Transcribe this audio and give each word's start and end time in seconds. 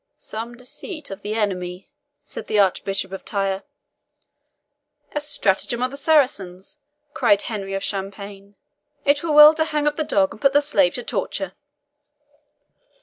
"Some 0.17 0.57
deceit 0.57 1.11
of 1.11 1.21
the 1.21 1.35
Enemy," 1.35 1.87
said 2.23 2.47
the 2.47 2.57
Archbishop 2.57 3.11
of 3.11 3.23
Tyre. 3.23 3.61
"A 5.11 5.19
stratagem 5.19 5.83
of 5.83 5.91
the 5.91 5.95
Saracens," 5.95 6.79
cried 7.13 7.43
Henry 7.43 7.75
of 7.75 7.83
Champagne. 7.83 8.55
"It 9.05 9.21
were 9.23 9.31
well 9.31 9.53
to 9.53 9.65
hang 9.65 9.85
up 9.85 9.97
the 9.97 10.03
dog, 10.03 10.33
and 10.33 10.41
put 10.41 10.53
the 10.53 10.59
slave 10.61 10.95
to 10.95 11.01
the 11.01 11.05
torture." 11.05 11.53